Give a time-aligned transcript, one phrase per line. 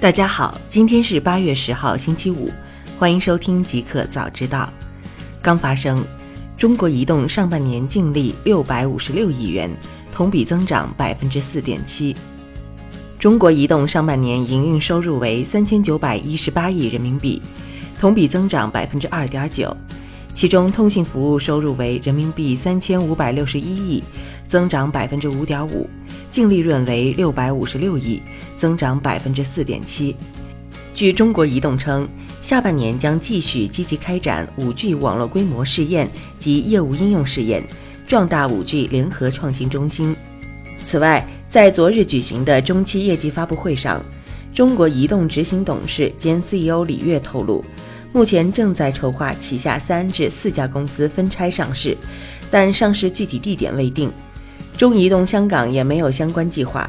[0.00, 2.50] 大家好，今天是八月十号，星期五，
[2.98, 4.66] 欢迎收听即刻早知道。
[5.42, 6.02] 刚发生，
[6.56, 9.70] 中国移动上半年净利六百五十六亿元，
[10.10, 12.16] 同比增长百分之四点七。
[13.18, 17.42] 中国移动上半年营运收入为三千九百一十八亿人民币，
[18.00, 19.76] 同比增长百分之二点九。
[20.34, 24.02] 其中，通信服务收入为人民币三千五百六十一亿，
[24.48, 25.88] 增长百分之五点五，
[26.30, 28.22] 净利润为六百五十六亿，
[28.56, 30.16] 增长百分之四点七。
[30.94, 32.08] 据中国移动称，
[32.40, 37.62] 下半年将继续积极开展 5G 网络规模试验及业务应用试验，
[38.06, 40.16] 壮大 5G 联合创新中心。
[40.86, 44.02] 此外，在昨日举行的中期业绩发布会上，
[44.54, 47.64] 中国移动执行董事兼 CEO 李跃透露，
[48.12, 51.96] 目前正在筹划旗下三至四家公司分拆上市，
[52.50, 54.10] 但上市具体地点未定。
[54.76, 56.88] 中移动香港也没有相关计划。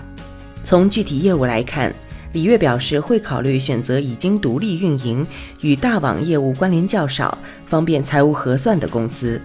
[0.64, 1.94] 从具体业务来看，
[2.34, 5.26] 李跃表示会考虑选择已经独立运营、
[5.62, 7.38] 与大网业务关联较少、
[7.68, 9.42] 方便财务核算的公司。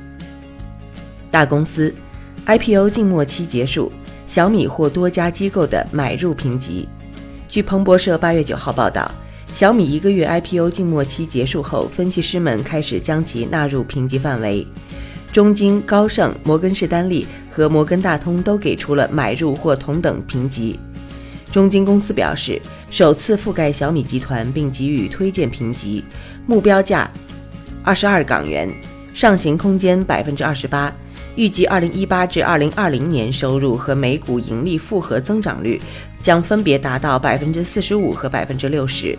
[1.31, 1.95] 大公司
[2.47, 3.92] IPO 静默期结束。
[4.27, 6.89] 小米获多家机构的买入评级。
[7.48, 9.08] 据彭博社八月九号报道，
[9.57, 14.67] 小米一个月 IPO 静默期结束后，分析师们开始将其纳入评级范围。
[15.33, 20.79] 中金、高盛、摩根士丹利和摩根大通都给出了买入或同等评级。
[21.51, 26.05] 中金公司表示，首次覆盖小米集团并给予推荐评级，
[26.47, 27.11] 目标价
[27.83, 28.70] 二十二港元，
[29.15, 30.93] 上行空间百分之二十八。
[31.35, 35.81] 预计二零一八至二零二零年收入和每股盈利复合增长率
[36.23, 39.17] 将分别达到百分之四十五和百分之六十，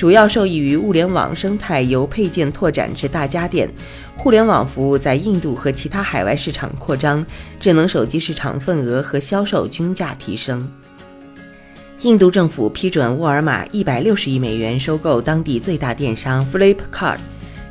[0.00, 3.68] 主要受益于物联网生态由配件拓展至大家电，
[4.16, 7.22] 互联网服务在印度和其他海外市场扩张，
[7.60, 10.66] 智能手机市场份额和销售均价提升。
[12.00, 17.18] 印度政府批准沃尔玛一百六十亿美元收购当地最大电商 Flipkart。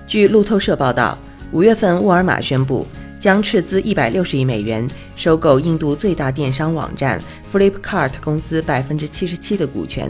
[0.06, 1.18] 据路透社报道，
[1.52, 2.86] 五月份沃尔玛宣布。
[3.20, 4.88] 将斥资一百六十亿美元
[5.18, 7.20] 收购印度最大电商网站
[7.52, 10.10] Flipkart 公司百分之七十七的股权。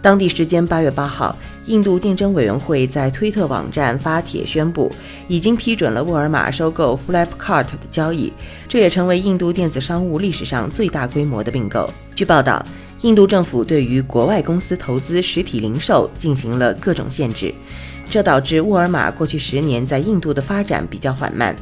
[0.00, 1.36] 当地时间八月八号，
[1.66, 4.90] 印度竞争委员会在推特网站发帖宣布，
[5.26, 8.32] 已经批准了沃尔玛收购 Flipkart 的交易，
[8.68, 11.90] 这也成为印度电子商务历史上最大规模的并购。
[12.14, 12.64] 据报道，
[13.02, 17.52] 印度政府对于国外公司投资实体零售进行了各种限制，
[18.08, 21.54] 这导致沃尔玛过去十年在印度的发展比较缓慢。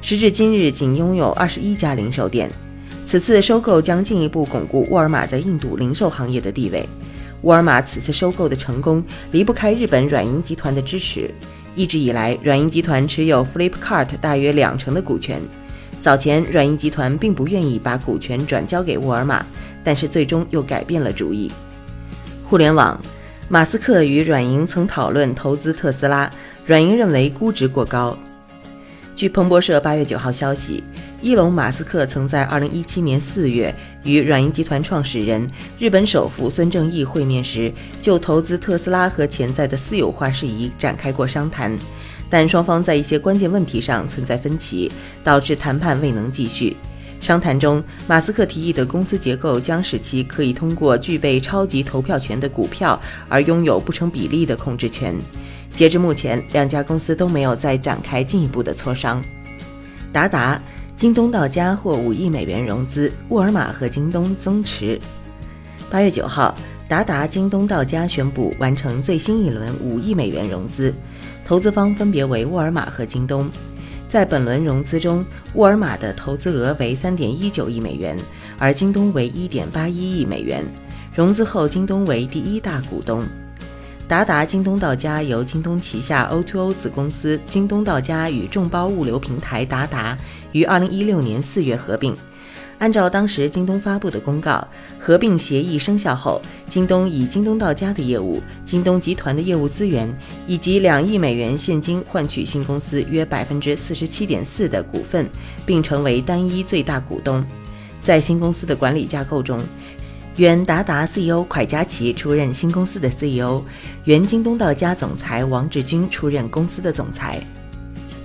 [0.00, 2.50] 时至今日，仅拥有二十一家零售店。
[3.06, 6.88] 此次收购将进一步巩固沃尔玛在印度零售行业的地位。
[7.44, 11.30] 沃尔玛此次收购的成功离不开日本软银集团的支持。
[11.76, 15.40] 一直以来，软银集团持有 Flipkart 大约两成的股权。
[16.00, 19.44] 早前，软银集团并不愿意把股权转交给沃尔玛，
[19.82, 21.52] 但是最终又改变了主意。
[22.44, 22.98] 互联网，
[23.48, 26.30] 马斯克与软银曾讨论投资特斯拉，
[26.64, 28.16] 软银认为估值过高。
[29.16, 30.82] 据彭博社八月九号消息，
[31.24, 35.48] 伊隆·马斯克曾在二零一七年四月与软银集团创始人、
[35.78, 41.74] 日本首富孙正义会面时，就投资特斯拉和潜在的私有化事宜展开过商谈，
[42.28, 44.92] 但双方在一些关键问题上存在分歧，
[45.24, 46.76] 导致谈判未能继续。
[47.22, 55.14] 商谈中，马斯克提议的公司结构将使其可以通过具备超级投票权的股票而拥有不成比例的控制权。
[55.74, 59.24] 截至目前，两家公司都没有再展开进一步的磋商。
[60.12, 60.60] 达达、
[60.96, 64.98] 京东到家获五亿美元融资，沃尔玛和京东增持。
[65.90, 66.54] 八月九号，
[66.88, 70.94] 达达、京东到家宣布完成最新一轮五亿美元融资，
[71.44, 73.50] 投资方分别为沃尔玛和京东。
[74.08, 75.24] 在本轮融资中，
[75.54, 78.16] 沃尔玛的投资额为三点一九亿美元，
[78.56, 80.64] 而京东为一点八一亿美元。
[81.14, 83.24] 融资后，京东为第一大股东。
[84.06, 90.16] 达达京东到家由京东旗下 O2O 子公司京东到家与众包物流平台达达
[90.54, 92.16] 于二零一六年四月合并。
[92.78, 94.66] 按照当时京东发布的公告，
[94.98, 100.12] 合并协议生效后，京东以京东到家的业务、京东集团的业务资源
[100.46, 105.28] 以及两亿美元现金换取新公司约百分之四十七点四的股份，
[105.64, 107.44] 并成为单一最大股东。
[108.02, 109.62] 在新公司的管理架构中。
[110.36, 113.62] 原达达 CEO 蒯佳琪出任新公司的 CEO，
[114.02, 117.40] 原京东到家总裁王志军出任公司的总裁。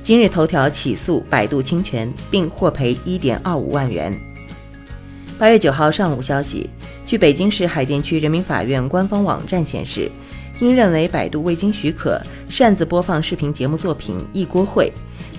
[0.10, 4.12] 今日头条起诉百度侵权，并获赔1.25万元。
[5.38, 6.68] 八月九号上午消息，
[7.06, 10.10] 据北京市海淀区人民法院官方网站显示，
[10.60, 12.20] 因认为百度未经许可
[12.50, 14.86] 擅自播放视频节目作品《一锅烩》。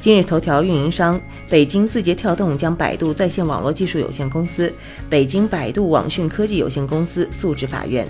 [0.00, 4.72] 今日头条运营商北京字节跳动将百度在线网络技术有限公司、
[5.08, 8.06] 北京百度网讯科技有限公司诉至法院。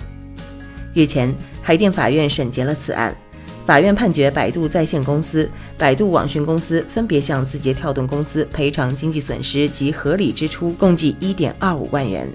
[0.93, 3.17] 日前，海淀法院审结了此案。
[3.65, 12.27] 法院判决百度在线公司、百度网讯公司分别向字节跳动公司赔偿经济损失及合理支出共计1.25万元。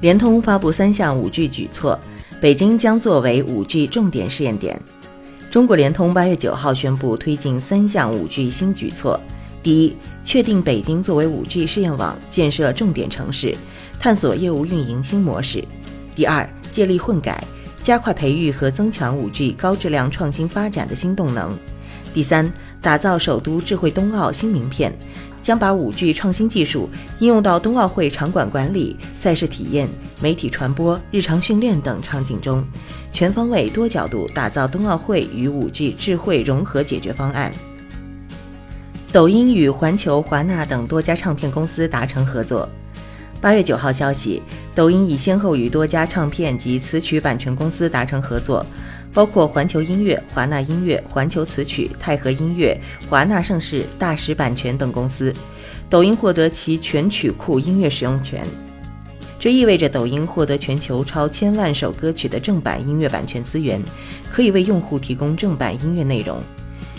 [0.00, 1.96] 联通发布三项 5G 举措，
[2.40, 4.80] 北京将作为 5G 重点试验点。
[5.50, 9.20] 中国联通八月九号宣布推进三项 5G 新举措：
[9.62, 9.94] 第一，
[10.24, 13.54] 确定北京作为 5G 试验网建设重点城市，
[14.00, 15.60] 探索业务运营新模式；
[16.16, 17.44] 第二，借力混改。
[17.82, 21.56] 加快培育和增强 5G 高质量创新发展的新动能。
[22.14, 22.50] 第三，
[22.80, 24.92] 打造首都智慧冬奥新名片，
[25.42, 26.88] 将把 5G 创新技术
[27.18, 29.88] 应用到冬奥会场馆管理、赛事体验、
[30.20, 32.64] 媒体传播、日常训练等场景中，
[33.12, 37.52] 全方位、多角度打造冬奥会与 5G 智慧融合解决方案。
[39.10, 42.68] 抖音与环球、华纳等多家唱片公司达成合作。
[43.40, 44.40] 八月九号消息，
[44.74, 48.64] 抖音已先后与多家唱片及词曲版权公司达成合作，
[49.12, 52.74] 包括环球音乐、华纳音乐、环球词曲、泰和音乐、
[53.08, 55.34] 华纳盛世、大石版权等公司。
[55.90, 58.46] 抖音获得其全曲库音乐使用权，
[59.38, 63.78] 这意味着抖音获得全球超千万首歌曲的正版音乐版权资源，
[64.32, 66.40] 可以为用户提供正版音乐内容。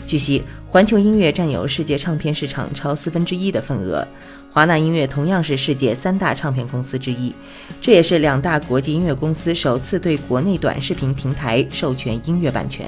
[0.05, 4.07] 据悉，环球音乐占有世界唱片市场超四分之一的份额。
[4.53, 7.33] 华纳音乐同样是世界三大唱片公司之一，
[7.81, 12.85] 这也是两大国际音乐公司首次对国内短视频平台授权音乐版权。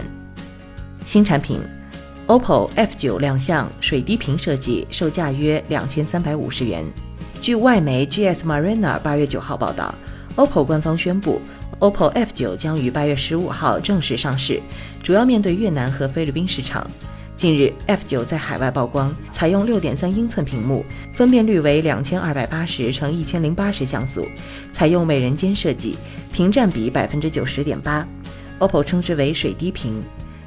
[1.08, 1.60] 新产品
[2.28, 6.86] ，OPPO F9 亮相，水滴屏设计，售价约两千三百五十元。
[7.42, 9.92] 据外媒 GS Marina 八月九号报道
[10.36, 11.42] ，OPPO 官方宣布
[11.80, 14.62] ，OPPO F9 将于八月十五号正式上市，
[15.02, 16.88] 主要面对越南和菲律宾市场。
[17.38, 24.26] 近日，F9 在海外曝光，采用6.3英寸屏幕，分辨率为2280乘1080像素，
[24.74, 25.98] 采用美人尖设计，
[26.32, 28.06] 屏占比90.8%。
[28.60, 30.02] OPPO 称之为水滴屏，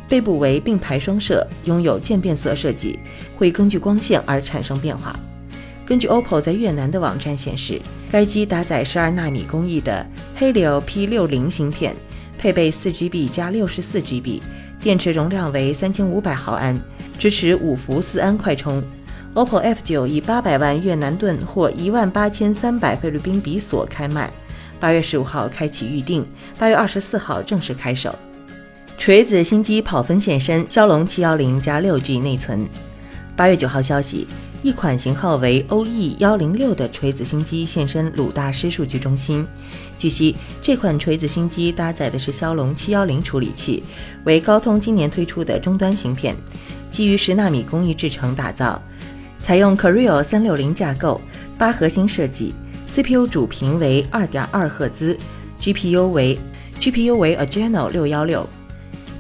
[0.09, 2.99] 背部为并排双摄，拥有渐变色设计，
[3.37, 5.15] 会根据光线而产生变化。
[5.85, 7.79] 根据 OPPO 在越南的网站显示，
[8.11, 10.07] 该机搭载12纳米工艺的
[10.39, 11.95] Helio P60 芯片，
[12.39, 14.41] 配备 4GB 加 64GB。
[14.81, 16.79] 电池容量为三千五百毫安，
[17.19, 18.83] 支持五伏四安快充。
[19.35, 24.31] OPPO F9 以八百万越南盾或一万八千三百菲律宾比索开卖，
[24.81, 26.27] 八月十五号开启预定，
[26.59, 28.15] 八月二十四号正式开售。
[28.97, 32.67] 锤子新机跑分现身，骁龙七幺零加六 G 内存。
[33.37, 34.27] 八月九号消息。
[34.61, 39.47] 一款型号为 OE 幺零六的锤子新机现身鲁大师数据中心。
[39.99, 43.83] 据悉，这款锤子新机搭载的是骁龙七幺零处理器，
[44.25, 46.37] 为高通今年推出的终端芯片，
[46.91, 48.81] 基于十纳米工艺制成打造，
[49.41, 51.21] 采用 c o r e o 三六零架构，
[51.59, 52.55] 八核心设计
[52.95, 55.19] ，CPU 主频为二点二赫兹
[55.61, 56.39] ，GPU 为
[56.79, 58.49] GPU 为 Adreno 六幺六。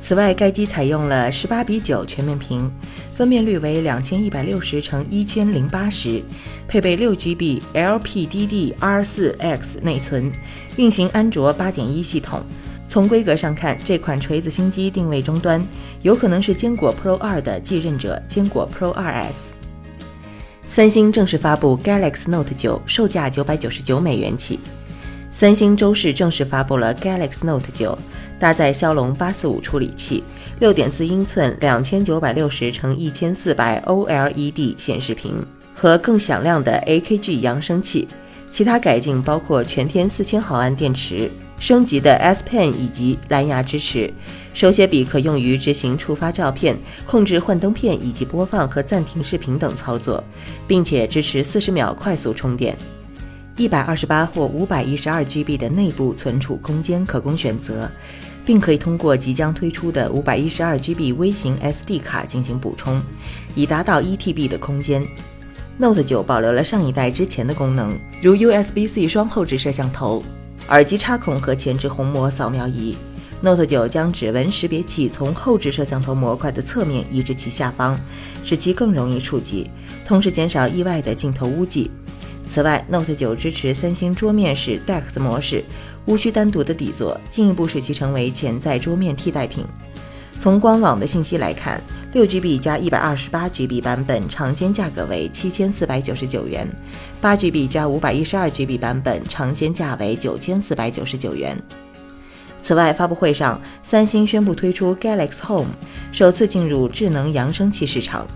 [0.08, 2.70] 此外，该机采用了十八比九全面屏。
[3.14, 6.22] 分辨率为两千一百六十乘一千零八十，
[6.66, 10.32] 配备六 GB LPDDR4X 内存，
[10.76, 12.40] 运行安卓八点一系统。
[12.88, 15.62] 从规格上看，这款锤子新机定位终端，
[16.00, 19.34] 有可能是坚果 Pro 二的继任者坚果 Pro 2S。
[20.72, 24.58] 三星正式发布 Galaxy Note 9，售价九百九十九美元起。
[25.36, 27.96] 三星周四正式发布了 Galaxy Note 9，
[28.38, 30.22] 搭载骁龙八四五处理器。
[30.60, 35.36] 六点四英寸两千九百六十乘一千四百 OLED 显示屏
[35.74, 38.08] 和更响亮的 AKG 扬声器，
[38.50, 41.30] 其他改进包括全天四千毫安电池、
[41.60, 44.12] 升级的 S Pen 以及蓝牙支持。
[44.52, 46.76] 手写笔可用于执行触发照片、
[47.06, 50.24] 控制幻灯片以及播放和暂停视频等操作，
[50.66, 52.76] 并且支持四十秒快速充电。
[53.56, 57.88] 一百二十八或五百一十二 GB 的内部存储空间可供选择。
[58.48, 62.98] 并可以通过即将推出的五百一十二 GB 微型 SD 卡进行补充，
[63.54, 65.06] 以达到一 TB 的空间。
[65.76, 70.24] Note 9保留了上一代之前的功能，如 USB-C 双后置摄像头、
[70.70, 72.96] 耳机插孔和前置虹膜扫描仪。
[73.42, 78.00] Note 9将指纹识别器从后置摄像头模块的侧面移至其下方，
[78.42, 79.68] 使其更容易触及，
[80.06, 81.90] 同时减少意外的镜头污迹。
[82.50, 85.62] 此外，Note 9支持三星桌面式 DeX 模式。
[86.08, 89.62] 无需单独的底座，进一步使其成为潜在桌面替代品。
[90.40, 91.78] 从官网的信息来看，
[92.14, 96.66] 六 GB 加一百二十八 GB 版本尝鲜价格为七千四百九十九元，
[97.20, 101.54] 八 GB 加五百一十二 GB 版本尝鲜价为九千四百九十九元。
[102.62, 105.68] 此外，发布会上，三星宣布推出 Galaxy Home，
[106.10, 108.26] 首次进入智能扬声器市场。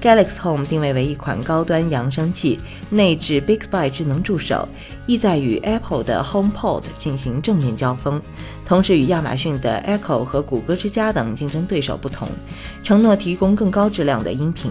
[0.00, 4.68] Galaxy Home 定位为一款高端扬声器，内置 Bixby 智能助手，
[5.06, 8.20] 意在与 Apple 的 HomePod 进行正面交锋。
[8.64, 12.28] 同时，与亚马逊的 Echo 和谷歌之家等竞争对手不同，
[12.84, 14.70] 承诺提供更高质量的音频。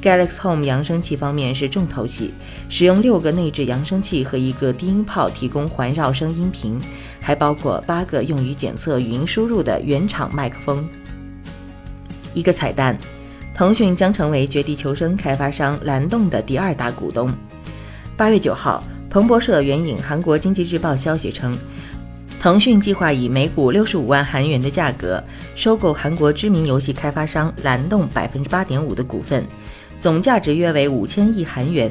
[0.00, 2.32] Galaxy Home 扬声器方面是重头戏，
[2.70, 6.80] 使用六个内置扬声器和一个低音炮提供环绕声音频，
[7.20, 10.88] 还包括八个用于检测语音输入的原厂麦克风。
[12.32, 12.96] 一个彩蛋。
[13.58, 17.28] 腾讯将成为《绝地求生》开发商蓝洞的第二大股东。
[18.16, 21.58] 八月九号，彭博社援引韩国经济日报消息称，
[22.38, 25.20] 腾讯计划以每股六十五万韩元的价格
[25.56, 29.44] 收购韩国知名游戏开发商蓝洞百分之八点五的股份，
[30.00, 31.90] 总价值约为五千亿韩元。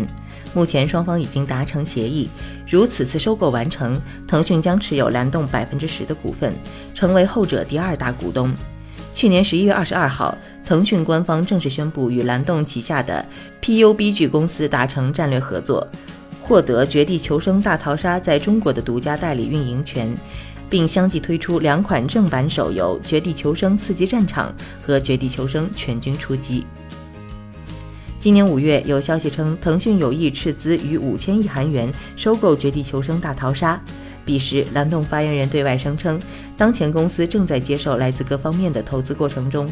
[0.53, 2.29] 目前双方已经达成协议，
[2.65, 6.53] 如此次收购完成，腾讯将持有蓝洞百分之十的股份，
[6.93, 8.53] 成为后者第二大股东。
[9.13, 13.25] 去年十一月二十二号，腾讯官方正式宣布与蓝洞旗下的
[13.61, 15.87] PUBG 公司达成战略合作，
[16.41, 20.13] 获得《绝地求生大逃杀》在中国的独家代理运营权，
[20.69, 24.53] 并相继推出两款正版手游《绝地求生：刺激战场》
[24.85, 26.59] 和《绝地求生：全军出击》。
[28.19, 33.81] 今年五月，有消息称腾讯有意斥资逾五千亿韩元收购《绝地求生大逃杀》。
[34.25, 36.19] 彼时，蓝洞发言人对外声称，
[36.57, 39.65] 当前公司正在接受来自各方面的投资过程中。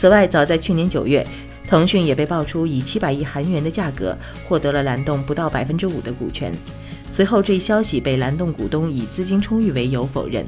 [0.00, 1.26] 此外，早在去年九月，
[1.68, 4.16] 腾讯也被爆出以七百亿韩元的价格
[4.48, 6.50] 获得了蓝洞不到百分之五的股权。
[7.12, 10.46] 随后，这一消息被蓝洞股东以资金充裕为由否认。